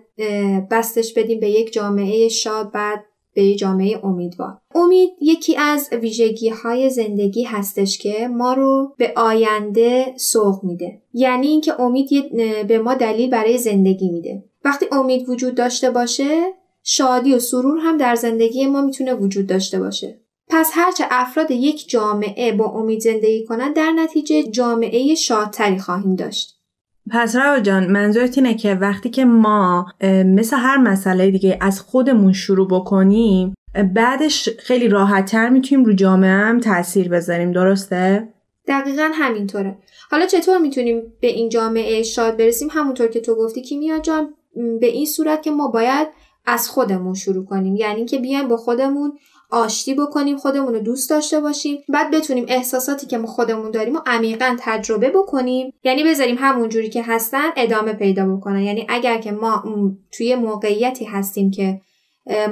بستش 0.72 1.14
بدیم 1.14 1.40
به 1.40 1.50
یک 1.50 1.74
جامعه 1.74 2.28
شاد 2.28 2.72
بعد 2.72 3.06
به 3.34 3.56
جامعه 3.56 4.06
امیدوار. 4.06 4.58
امید 4.76 5.10
یکی 5.22 5.56
از 5.58 5.90
ویژگی 6.02 6.50
های 6.50 6.90
زندگی 6.90 7.44
هستش 7.44 7.98
که 7.98 8.28
ما 8.28 8.54
رو 8.54 8.94
به 8.98 9.14
آینده 9.16 10.14
سوق 10.18 10.64
میده. 10.64 11.02
یعنی 11.14 11.48
اینکه 11.48 11.82
امید 11.82 12.38
به 12.68 12.80
ما 12.80 12.94
دلیل 12.94 13.30
برای 13.30 13.58
زندگی 13.58 14.10
میده. 14.10 14.44
وقتی 14.66 14.86
امید 14.92 15.30
وجود 15.30 15.56
داشته 15.56 15.92
باشه 15.92 16.54
شادی 16.84 17.34
و 17.34 17.40
سرور 17.40 17.78
هم 17.80 17.98
در 17.98 18.16
زندگی 18.16 18.66
ما 18.66 18.82
می‌تونه 18.82 19.14
وجود 19.14 19.48
داشته 19.48 19.80
باشه. 19.80 20.20
پس 20.48 20.72
هرچه 20.74 21.04
افراد 21.10 21.52
یک 21.52 21.90
جامعه 21.90 22.52
با 22.52 22.66
امید 22.66 23.00
زندگی 23.00 23.46
کنند 23.46 23.76
در 23.76 23.92
نتیجه 23.92 24.44
جامعه 24.44 25.16
شادتری 25.16 25.80
خواهیم 25.80 26.16
داشت. 26.16 26.62
پس 27.13 27.36
روا 27.36 27.60
جان 27.60 27.91
منظورت 27.91 28.38
اینه 28.38 28.53
که 28.53 28.75
وقتی 28.75 29.10
که 29.10 29.25
ما 29.25 29.88
مثل 30.25 30.58
هر 30.58 30.77
مسئله 30.77 31.32
دیگه 31.32 31.58
از 31.62 31.82
خودمون 31.82 32.34
شروع 32.34 32.67
بکنیم 32.67 33.53
بعدش 33.96 34.50
خیلی 34.60 34.88
راحتتر 34.88 35.50
می‌تونیم 35.50 35.86
رو 35.86 35.93
جامعه 35.93 36.32
هم 36.32 36.60
تاثیر 36.60 37.10
بذاریم 37.10 37.51
درسته؟ 37.51 38.27
دقیقا 38.67 39.12
همینطوره. 39.13 39.77
حالا 40.12 40.25
چطور 40.25 40.58
می‌تونیم 40.58 41.01
به 41.22 41.27
این 41.27 41.50
جامعه 41.50 42.03
شاد 42.03 42.38
برسیم؟ 42.38 42.67
همونطور 42.72 43.08
که 43.08 43.20
تو 43.20 43.36
گفتی 43.36 43.62
کیمیا 43.62 44.00
جان 44.00 44.34
به 44.79 44.88
این 44.88 45.05
صورت 45.05 45.43
که 45.43 45.51
ما 45.51 45.67
باید 45.67 46.08
از 46.46 46.70
خودمون 46.70 47.13
شروع 47.13 47.46
کنیم. 47.46 47.75
یعنی 47.75 48.05
که 48.05 48.20
بیایم 48.20 48.48
با 48.48 48.58
خودمون 48.58 49.13
آشتی 49.52 49.94
بکنیم 49.94 50.38
خودمون 50.38 50.74
رو 50.74 50.80
دوست 50.80 51.10
داشته 51.10 51.40
باشیم. 51.40 51.78
بعد 51.90 52.12
بتونیم 52.12 52.46
احساساتی 52.48 53.08
که 53.08 53.18
ما 53.18 53.28
خودمون 53.28 53.72
داریم 53.72 53.96
و 53.96 54.00
عمیقا 54.06 54.56
تجربه 54.60 55.10
بکنیم. 55.10 55.74
یعنی 55.84 56.04
بذاریم 56.04 56.36
همون 56.40 56.70
جوری 56.70 56.90
که 56.90 57.04
هستن 57.04 57.50
ادامه 57.58 57.94
پیدا 57.94 58.36
بکنن. 58.36 58.62
یعنی 58.62 58.86
اگر 58.90 59.18
که 59.18 59.32
ما 59.32 59.64
توی 60.12 60.36
موقعیتی 60.36 61.06
هستیم 61.06 61.52
که 61.52 61.82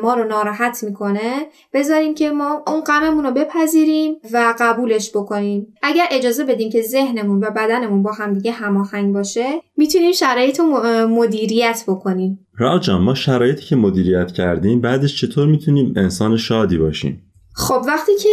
ما 0.04 0.14
رو 0.14 0.24
ناراحت 0.24 0.84
می‌کنه 0.84 1.32
بذاریم 1.74 2.16
که 2.16 2.30
ما 2.30 2.64
اون 2.68 2.82
غممون 2.82 3.24
رو 3.26 3.32
بپذیریم 3.32 4.16
و 4.34 4.54
قبولش 4.60 5.12
بکنیم. 5.12 5.74
اگر 5.84 6.06
اجازه 6.12 6.44
بدیم 6.44 6.70
که 6.70 6.82
ذهنمون 6.82 7.44
و 7.44 7.52
بدنمون 7.52 8.04
با 8.04 8.12
همدیگه 8.12 8.52
هماهنگ 8.52 9.14
باشه 9.14 9.46
می‌تونیم 9.78 10.12
شرایط 10.12 10.60
رو 10.60 10.66
مدیریت 11.08 11.84
بکنیم. 11.88 12.48
راجا 12.58 12.98
ما 12.98 13.14
شرایطی 13.14 13.66
که 13.66 13.76
مدیریت 13.76 14.32
کردیم 14.32 14.82
بعدش 14.82 15.22
چطور 15.22 15.48
می‌تونیم 15.48 15.94
انسان 15.98 16.38
شادی 16.38 16.78
باشیم؟ 16.78 17.24
خب 17.54 17.82
وقتی 17.88 18.12
که 18.16 18.30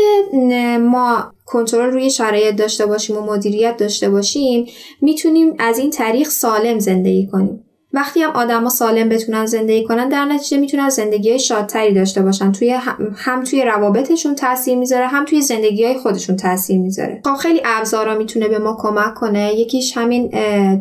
ما 0.78 1.32
کنترل 1.46 1.90
روی 1.90 2.10
شرایط 2.10 2.56
داشته 2.56 2.86
باشیم 2.86 3.16
و 3.16 3.20
مدیریت 3.20 3.76
داشته 3.76 4.10
باشیم 4.10 4.66
می‌تونیم 5.00 5.54
از 5.58 5.78
این 5.78 5.90
طریق 5.90 6.26
سالم 6.28 6.78
زندگی 6.78 7.26
کنیم. 7.26 7.64
وقتی 7.92 8.22
هم 8.22 8.30
آدما 8.30 8.68
سالم 8.68 9.08
بتونن 9.08 9.46
زندگی 9.46 9.84
کنن 9.84 10.08
در 10.08 10.24
نتیجه 10.24 10.56
می‌تونن 10.56 10.88
زندگی 10.88 11.38
شادتری 11.38 11.94
داشته 11.94 12.22
باشن. 12.22 12.52
توی 12.52 12.70
هم 13.16 13.44
توی 13.44 13.64
روابطشون 13.64 14.34
تاثیر 14.34 14.78
می‌ذاره 14.78 15.06
هم 15.06 15.24
توی 15.24 15.42
زندگی 15.42 15.84
های 15.84 15.94
خودشون 15.94 16.36
تاثیر 16.36 16.78
می‌ذاره. 16.78 17.20
خب 17.24 17.34
خیلی 17.34 17.60
ابزارا 17.64 18.18
می‌تونه 18.18 18.48
به 18.48 18.58
ما 18.58 18.76
کمک 18.80 19.14
کنه. 19.14 19.54
یکیش 19.54 19.96
همین 19.96 20.28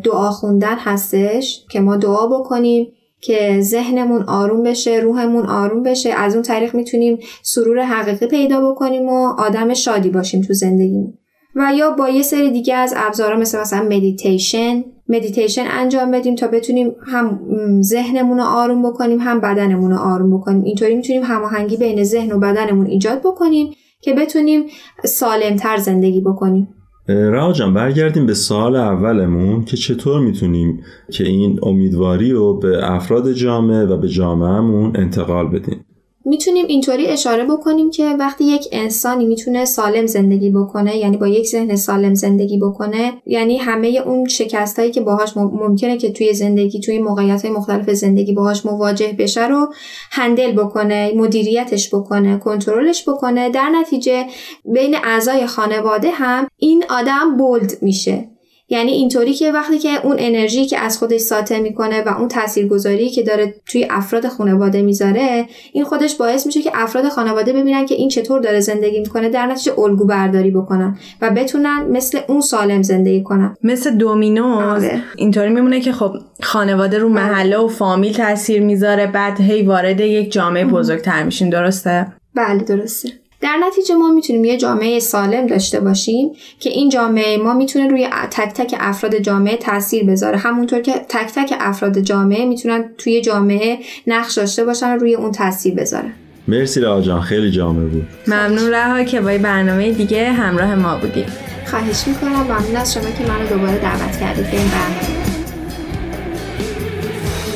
دعا 0.04 0.30
خوندن 0.30 0.76
هستش 0.78 1.64
که 1.70 1.80
ما 1.80 1.96
دعا 1.96 2.26
بکنیم 2.26 2.92
که 3.20 3.60
ذهنمون 3.60 4.22
آروم 4.22 4.62
بشه 4.62 4.96
روحمون 4.96 5.46
آروم 5.46 5.82
بشه. 5.82 6.10
از 6.10 6.34
اون 6.34 6.42
طریق 6.42 6.74
می‌تونیم 6.74 7.18
سرور 7.42 7.82
حقیقی 7.82 8.26
پیدا 8.26 8.70
بکنیم 8.70 9.08
و 9.08 9.34
آدم 9.38 9.74
شادی 9.74 10.10
باشیم 10.10 10.42
تو 10.42 10.52
زندگیمون. 10.52 11.17
و 11.58 11.72
یا 11.74 11.90
با 11.90 12.08
یه 12.08 12.22
سری 12.22 12.50
دیگه 12.50 12.74
از 12.74 12.94
ابزارها 12.96 13.40
مثل 13.40 13.60
مثلا 13.60 13.84
مدیتیشن 13.84 14.84
مدیتیشن 15.08 15.64
انجام 15.70 16.10
بدیم 16.10 16.34
تا 16.34 16.46
بتونیم 16.46 16.92
هم 17.06 17.40
ذهنمون 17.82 18.38
رو 18.38 18.44
آروم 18.44 18.90
بکنیم 18.90 19.18
هم 19.20 19.40
بدنمون 19.40 19.90
رو 19.90 19.96
آروم 19.96 20.38
بکنیم. 20.38 20.62
اینطوری 20.62 20.94
می‌تونیم 20.94 21.22
هماهنگی 21.24 21.76
بین 21.76 22.04
ذهن 22.04 22.32
و 22.32 22.38
بدنمون 22.38 22.86
ایجاد 22.86 23.20
بکنیم 23.20 23.74
که 24.00 24.14
بتونیم 24.14 24.62
سالمتر 25.04 25.76
زندگی 25.76 26.20
بکنیم. 26.20 26.68
رها 27.08 27.52
جان 27.52 27.74
برگردیم 27.74 28.26
به 28.26 28.34
سال 28.34 28.76
اولمون 28.76 29.64
که 29.64 29.76
چطور 29.76 30.20
می‌تونیم 30.20 30.80
که 31.12 31.24
این 31.24 31.58
امیدواری 31.62 32.32
رو 32.32 32.58
به 32.58 32.92
افراد 32.92 33.32
جامعه 33.32 33.84
و 33.84 33.96
به 33.96 34.08
جامعهمون 34.08 34.96
انتقال 34.96 35.48
بدیم؟ 35.48 35.84
می‌تونیم 36.28 36.66
اینطوری 36.66 37.06
اشاره 37.06 37.44
بکنیم 37.44 37.90
که 37.90 38.04
وقتی 38.04 38.44
یک 38.44 38.68
انسانی 38.72 39.24
می‌تونه 39.24 39.64
سالم 39.64 40.06
زندگی 40.06 40.50
بکنه 40.50 40.96
یعنی 40.96 41.16
با 41.16 41.28
یک 41.28 41.46
ذهن 41.46 41.76
سالم 41.76 42.14
زندگی 42.14 42.58
بکنه 42.58 43.12
یعنی 43.26 43.56
همه 43.56 43.88
اون 44.06 44.28
شکستایی 44.28 44.90
که 44.90 45.00
باهاش 45.00 45.36
ممکنه 45.36 45.96
که 45.96 46.12
توی 46.12 46.34
زندگی 46.34 46.80
توی 46.80 46.98
موقعیت 46.98 47.44
های 47.44 47.54
مختلف 47.54 47.90
زندگی 47.90 48.32
باهاش 48.32 48.66
مواجه 48.66 49.16
بشه 49.18 49.48
رو 49.48 49.72
هندل 50.10 50.52
بکنه 50.52 51.12
مدیریتش 51.16 51.94
بکنه 51.94 52.38
کنترلش 52.38 53.08
بکنه 53.08 53.50
در 53.50 53.68
نتیجه 53.68 54.26
بین 54.64 54.96
اعضای 55.04 55.46
خانواده 55.46 56.10
هم 56.10 56.46
این 56.56 56.84
آدم 56.90 57.36
بولد 57.36 57.72
میشه. 57.82 58.37
یعنی 58.70 58.90
اینطوری 58.90 59.34
که 59.34 59.52
وقتی 59.52 59.78
که 59.78 60.06
اون 60.06 60.16
انرژی 60.18 60.66
که 60.66 60.78
از 60.78 60.98
خودش 60.98 61.20
ساطع 61.20 61.60
می‌کنه 61.60 62.02
و 62.02 62.08
اون 62.08 62.28
تاثیرگذاری 62.28 63.10
که 63.10 63.22
داره 63.22 63.54
توی 63.66 63.86
افراد 63.90 64.28
خانواده 64.28 64.82
می‌ذاره 64.82 65.46
این 65.72 65.84
خودش 65.84 66.14
باعث 66.14 66.46
میشه 66.46 66.62
که 66.62 66.70
افراد 66.74 67.08
خانواده 67.08 67.52
ببینن 67.52 67.86
که 67.86 67.94
این 67.94 68.08
چطور 68.08 68.40
داره 68.40 68.60
زندگی 68.60 69.00
می‌کنه 69.00 69.28
در 69.28 69.46
نتیجه 69.46 69.78
الگو 69.78 70.04
برداری 70.04 70.50
بکنن 70.50 70.98
و 71.20 71.30
بتونن 71.30 71.86
مثل 71.90 72.20
اون 72.28 72.40
سالم 72.40 72.82
زندگی 72.82 73.22
کنن. 73.22 73.56
مثل 73.62 73.90
دومینوز 73.90 74.84
آره. 74.84 75.02
اینطوری 75.16 75.48
میمونه 75.48 75.80
که 75.80 75.92
خب 75.92 76.12
خانواده 76.42 76.98
رو 76.98 77.08
محله 77.08 77.58
و 77.58 77.68
فامیل 77.68 78.12
تاثیر 78.12 78.62
می‌ذاره 78.62 79.06
بعد 79.06 79.40
هی 79.40 79.62
وارد 79.62 80.00
یک 80.00 80.32
جامعه 80.32 80.64
بزرگتر 80.64 81.22
میشین 81.22 81.50
درسته؟ 81.50 82.06
بله 82.34 82.62
درسته. 82.62 83.08
در 83.40 83.56
نتیجه 83.66 83.94
ما 83.94 84.10
می‌تونیم 84.10 84.44
یه 84.44 84.56
جامعه 84.56 84.98
سالم 84.98 85.46
داشته 85.46 85.80
باشیم 85.80 86.30
که 86.60 86.70
این 86.70 86.88
جامعه 86.88 87.36
ما 87.36 87.54
می‌تونه 87.54 87.88
روی 87.88 88.08
تک 88.30 88.52
تک 88.52 88.74
افراد 88.80 89.18
جامعه 89.18 89.56
تاثیر 89.56 90.04
بذاره. 90.04 90.38
همونطور 90.38 90.80
که 90.80 90.92
تک 91.08 91.32
تک 91.34 91.54
افراد 91.60 91.98
جامعه 91.98 92.44
می‌تونن 92.44 92.84
توی 92.98 93.20
جامعه 93.20 93.78
نقش 94.06 94.34
داشته 94.34 94.64
باشن 94.64 94.94
و 94.94 94.98
روی 94.98 95.14
اون 95.14 95.32
تاثیر 95.32 95.74
بذاره 95.74 96.10
مرسی 96.48 96.80
رها 96.80 97.00
جان 97.00 97.20
خیلی 97.20 97.50
جامع 97.50 97.84
بود. 97.84 98.06
ممنون 98.26 98.70
رها 98.70 99.04
که 99.04 99.20
با 99.20 99.38
برنامه 99.38 99.92
دیگه 99.92 100.32
همراه 100.32 100.74
ما 100.74 100.96
بودی. 100.96 101.24
خواهش 101.66 102.08
می‌کنم 102.08 102.42
ممنون 102.42 102.76
از 102.76 102.94
شما 102.94 103.10
که 103.10 103.32
منو 103.32 103.48
دوباره 103.48 103.78
دعوت 103.78 104.20
کردید 104.20 104.50
به 104.50 104.56
این 104.56 104.68
برنامه. 104.68 105.18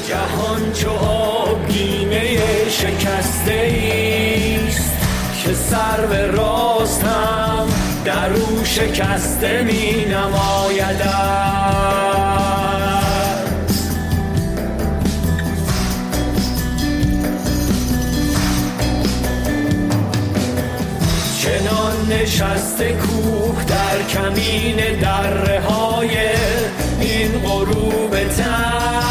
جهان 0.08 0.72
شکسته 2.68 3.52
ایست 3.52 4.51
که 5.44 5.54
سر 5.54 6.06
به 6.06 6.26
راستم 6.26 7.66
در 8.04 8.32
او 8.32 8.64
شکسته 8.64 9.62
می 9.62 10.04
چنان 21.40 22.06
نشسته 22.11 22.92
کوه 22.92 23.64
در 23.64 24.02
کمین 24.08 24.76
دره 25.00 25.61
های 25.61 26.18
این 27.00 27.38
غروب 27.38 28.25
تن. 28.37 29.01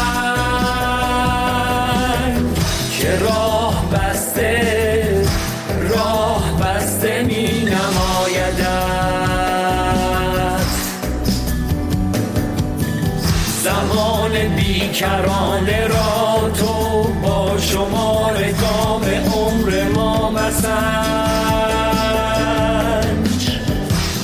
بیکرانه 15.02 15.86
را 15.86 16.50
تو 16.50 17.02
با 17.02 17.58
شمار 17.58 18.34
گام 18.52 19.04
عمر 19.34 19.82
ما 19.94 20.30
مسنج 20.30 20.70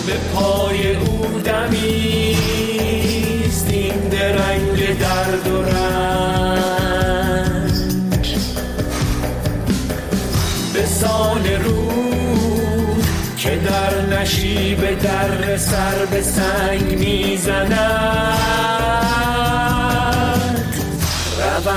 به 0.07 0.13
پای 0.35 0.95
او 0.95 1.41
دمیست 1.45 2.47
این 3.71 4.09
درنگ 4.09 4.99
درد 4.99 5.47
و 5.47 5.63
رنج. 5.63 5.89
به 10.75 10.87
سال 10.87 11.49
رود 11.65 13.05
که 13.37 13.57
در 13.57 14.01
نشیب 14.21 15.01
در 15.01 15.57
سر 15.57 16.05
به 16.11 16.23
سنگ 16.23 16.99
می‌زند. 16.99 18.38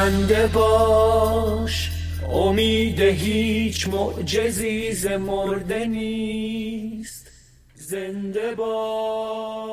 رونده 0.01 0.47
باش. 0.53 1.91
امید 2.33 2.99
هیچ 2.99 3.89
معجزی 3.89 4.91
ز 4.91 5.07
مرده 5.07 5.85
نیست. 5.85 7.27
زنده 7.75 8.55
باش. 8.57 9.69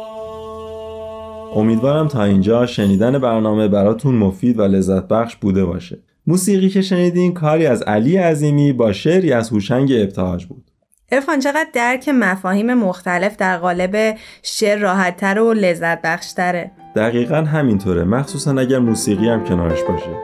امیدوارم 1.56 2.08
تا 2.08 2.25
اینجا 2.25 2.66
شنیدن 2.66 3.18
برنامه 3.18 3.68
براتون 3.68 4.14
مفید 4.14 4.58
و 4.58 4.62
لذت 4.62 5.08
بخش 5.08 5.37
بوده 5.37 5.64
باشه. 5.64 5.99
موسیقی 6.26 6.68
که 6.68 6.82
شنیدین 6.82 7.35
کاری 7.35 7.66
از 7.66 7.82
علی 7.82 8.16
عظیمی 8.16 8.73
با 8.73 8.92
شعری 8.92 9.32
از 9.32 9.50
هوشنگ 9.50 9.92
ابتهاج 9.92 10.47
بود. 10.47 10.70
ارفان 11.12 11.40
چقدر 11.40 11.68
درک 11.73 12.08
مفاهیم 12.08 12.75
مختلف 12.75 13.37
در 13.37 13.58
قالب 13.58 14.16
شعر 14.42 14.78
راحتتر 14.78 15.38
و 15.38 15.52
لذت 15.52 16.02
بخشتره. 16.02 16.70
دقیقا 16.98 17.36
همینطوره 17.36 18.04
مخصوصا 18.04 18.50
اگر 18.50 18.78
موسیقی 18.78 19.28
هم 19.28 19.44
کنارش 19.44 19.82
باشه 19.82 20.16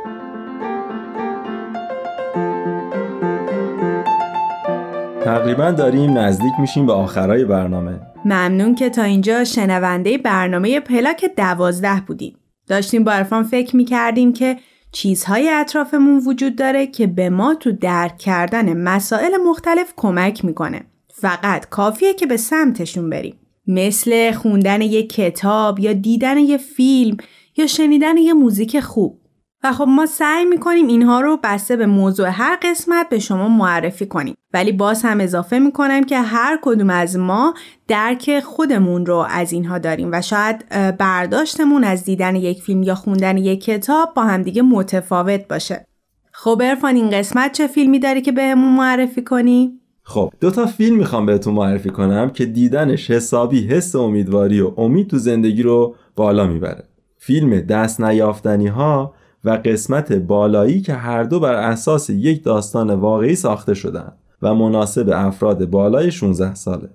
تقریبا 5.25 5.71
داریم 5.71 6.19
نزدیک 6.19 6.53
میشیم 6.59 6.87
به 6.87 6.93
آخرای 6.93 7.45
برنامه 7.45 8.01
ممنون 8.25 8.75
که 8.75 8.91
تا 8.91 9.03
اینجا 9.03 9.45
شنونده 9.45 10.19
برنامه 10.19 10.81
پلاک 10.81 11.31
دوازده 11.37 12.03
بودیم. 12.07 12.37
داشتیم 12.67 13.05
با 13.05 13.13
عرفان 13.13 13.43
فکر 13.43 13.77
می‌کردیم 13.77 14.33
که 14.33 14.57
چیزهای 14.93 15.51
اطرافمون 15.51 16.23
وجود 16.27 16.57
داره 16.57 16.87
که 16.87 17.07
به 17.07 17.31
ما 17.31 17.55
تو 17.55 17.73
درک 17.73 18.19
کردن 18.19 18.77
مسائل 18.77 19.37
مختلف 19.47 19.93
کمک 19.97 20.45
می‌کنه. 20.45 20.81
فقط 21.15 21.69
کافیه 21.69 22.15
که 22.15 22.27
به 22.27 22.37
سمتشون 22.37 23.11
بریم. 23.11 23.44
مثل 23.67 24.33
خوندن 24.33 24.81
یک 24.81 25.13
کتاب 25.13 25.81
یا 25.81 25.93
دیدن 25.93 26.39
یه 26.39 26.57
فیلم 26.57 27.17
یا 27.57 27.67
شنیدن 27.67 28.17
یه 28.17 28.33
موزیک 28.33 28.81
خوب. 28.81 29.21
و 29.65 29.73
خب 29.73 29.87
ما 29.89 30.07
سعی 30.07 30.45
می‌کنیم 30.45 30.87
اینها 30.87 31.21
رو 31.21 31.39
بسته 31.43 31.77
به 31.77 31.87
موضوع 31.87 32.29
هر 32.29 32.59
قسمت 32.63 33.09
به 33.09 33.19
شما 33.19 33.49
معرفی 33.49 34.07
کنیم 34.07 34.35
ولی 34.53 34.73
باز 34.73 35.03
هم 35.03 35.21
اضافه 35.21 35.59
می‌کنم 35.59 36.05
که 36.05 36.21
هر 36.21 36.59
کدوم 36.63 36.91
از 36.91 37.17
ما 37.17 37.55
درک 37.89 38.41
خودمون 38.41 39.07
رو 39.07 39.27
از 39.31 39.53
اینها 39.53 39.79
داریم 39.79 40.09
و 40.13 40.23
شاید 40.23 40.69
برداشتمون 40.99 41.85
از 41.85 42.05
دیدن 42.05 42.37
یک 42.37 42.63
فیلم 42.63 42.83
یا 42.83 42.95
خوندن 42.95 43.37
یک 43.37 43.65
کتاب 43.65 44.15
با 44.15 44.23
همدیگه 44.23 44.63
متفاوت 44.63 45.49
باشه 45.49 45.87
خب 46.33 46.63
ارفان 46.65 46.97
این 46.97 47.11
قسمت 47.11 47.53
چه 47.53 47.67
فیلمی 47.67 47.99
داری 47.99 48.23
که 48.23 48.33
بهمون 48.33 48.77
معرفی 48.77 49.23
کنی؟ 49.23 49.81
خب 50.07 50.33
دو 50.41 50.51
تا 50.51 50.67
فیلم 50.67 50.97
می‌خوام 50.97 51.27
بهتون 51.27 51.55
معرفی 51.55 51.91
کنم 51.91 52.31
که 52.31 52.47
دیدنش 52.47 53.11
حسابی 53.11 53.67
حس 53.67 53.95
امیدواری 53.95 54.61
و 54.61 54.73
امید 54.77 55.11
تو 55.11 55.19
زندگی 55.19 55.63
رو 55.63 55.95
بالا 56.17 56.47
می‌بره. 56.47 56.85
فیلم 57.19 57.61
دست 57.61 58.01
نیافتنی 58.01 58.67
ها 58.67 59.15
و 59.45 59.51
قسمت 59.51 60.13
بالایی 60.13 60.81
که 60.81 60.95
هر 60.95 61.23
دو 61.23 61.41
بر 61.41 61.55
اساس 61.55 62.11
یک 62.11 62.45
داستان 62.45 62.91
واقعی 62.91 63.35
ساخته 63.35 63.75
شدن 63.75 64.13
و 64.43 64.55
مناسب 64.55 65.11
افراد 65.15 65.65
بالای 65.65 66.11
16 66.11 66.55
ساله. 66.55 66.89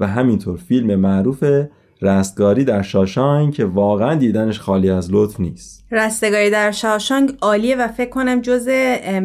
و 0.00 0.06
همینطور 0.06 0.56
فیلم 0.56 0.94
معروف 1.00 1.44
رستگاری 2.02 2.64
در 2.64 2.82
شاشانگ 2.82 3.54
که 3.54 3.64
واقعا 3.64 4.14
دیدنش 4.14 4.60
خالی 4.60 4.90
از 4.90 5.08
لطف 5.12 5.40
نیست. 5.40 5.84
رستگاری 5.90 6.50
در 6.50 6.70
شاشانگ 6.70 7.36
عالیه 7.42 7.76
و 7.76 7.88
فکر 7.88 8.10
کنم 8.10 8.40
جز 8.40 8.68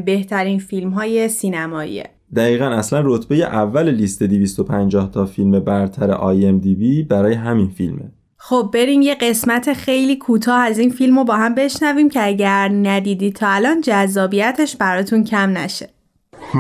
بهترین 0.06 0.60
فیلم 0.60 0.90
های 0.90 1.30
سینماییه. 1.30 2.17
دقیقا 2.36 2.66
اصلا 2.66 3.02
رتبه 3.06 3.36
اول 3.36 3.92
لیست 3.92 4.24
250 4.24 5.12
تا 5.12 5.26
فیلم 5.26 5.60
برتر 5.60 6.18
IMDb 6.18 7.08
برای 7.10 7.34
همین 7.34 7.70
فیلمه. 7.70 8.12
خب 8.38 8.70
بریم 8.74 9.02
یه 9.02 9.16
قسمت 9.16 9.74
خیلی 9.74 10.16
کوتاه 10.16 10.60
از 10.60 10.80
این 10.80 10.90
فیلم 10.90 11.18
رو 11.20 11.24
با 11.24 11.36
هم 11.36 11.56
بشنویم 11.56 12.10
که 12.10 12.26
اگر 12.26 12.70
ندیدی 12.74 13.32
تا 13.32 13.48
الان 13.50 13.82
جذابیتش 13.82 14.76
براتون 14.76 15.24
کم 15.24 15.58
نشه. 15.58 15.90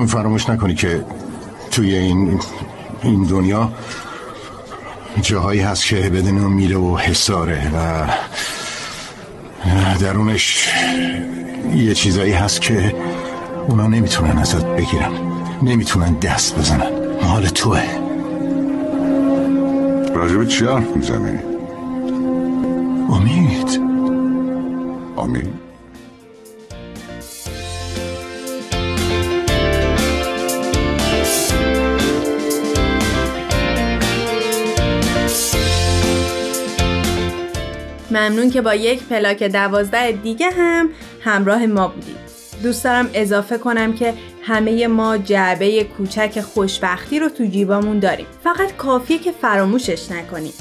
فراموش 0.08 0.50
نکنی 0.50 0.76
که 0.76 1.06
توی 1.72 1.96
این 1.96 2.40
این 3.04 3.24
دنیا 3.24 3.72
جاهایی 5.22 5.60
هست 5.60 5.88
که 5.88 5.96
بدون 5.96 6.54
میره 6.54 6.78
و 6.78 6.98
حساره 6.98 7.72
و 7.76 8.08
درونش 10.02 10.70
یه 11.76 11.94
چیزایی 11.94 12.34
هست 12.34 12.62
که 12.62 12.96
اونا 13.68 13.88
نمی‌تونن 13.88 14.38
ازت 14.38 14.66
بگیرن. 14.66 15.37
نمی‌تونن 15.62 16.14
دست 16.14 16.60
بزنن. 16.60 16.92
مال 17.24 17.46
توه. 17.46 17.84
راجب 20.14 20.48
چی 20.48 20.66
حرف 20.66 20.96
می‌زنی؟ 20.96 21.40
امید. 23.10 23.82
امید؟ 25.18 25.68
ممنون 38.12 38.50
که 38.50 38.62
با 38.62 38.76
یک 38.76 39.04
پلاک 39.04 39.44
دوازده 39.44 40.12
دیگه 40.12 40.50
هم 40.50 40.90
همراه 41.22 41.66
ما 41.66 41.88
بودید. 41.88 42.18
دوست 42.64 42.84
دارم 42.84 43.10
اضافه 43.14 43.58
کنم 43.58 43.94
که 43.94 44.14
همه 44.48 44.88
ما 44.88 45.18
جعبه 45.18 45.84
کوچک 45.84 46.42
خوشبختی 46.42 47.20
رو 47.20 47.30
تو 47.30 47.46
جیبامون 47.46 48.00
داریم. 48.00 48.26
فقط 48.44 48.76
کافیه 48.78 49.18
که 49.18 49.32
فراموشش 49.32 50.12
نکنیم. 50.12 50.54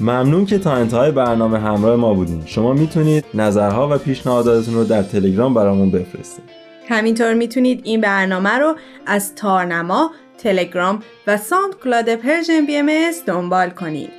ممنون 0.00 0.46
که 0.46 0.58
تا 0.58 0.72
انتهای 0.72 1.10
برنامه 1.10 1.58
همراه 1.58 1.96
ما 1.96 2.14
بودین. 2.14 2.42
شما 2.46 2.72
می‌تونید 2.72 3.24
نظرها 3.34 3.88
و 3.88 3.98
پیشنهاداتتون 3.98 4.74
رو 4.74 4.84
در 4.84 5.02
تلگرام 5.02 5.54
برامون 5.54 5.90
بفرستید. 5.90 6.44
همینطور 6.88 7.34
می‌تونید 7.34 7.80
این 7.84 8.00
برنامه 8.00 8.50
رو 8.50 8.76
از 9.06 9.34
تارنما، 9.34 10.10
تلگرام 10.38 11.02
و 11.26 11.36
SoundCloud 11.36 12.14
Persian 12.14 12.66
BM 12.66 12.90
دنبال 13.26 13.70
کنید. 13.70 14.10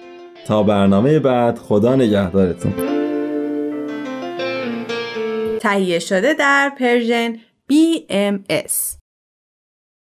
تا 0.47 0.63
برنامه 0.63 1.19
بعد 1.19 1.57
خدا 1.57 1.95
نگهدارتون. 1.95 2.73
تهیه 5.59 5.99
شده 5.99 6.33
در 6.33 6.71
Persian 6.79 7.35
BMS 7.69 8.97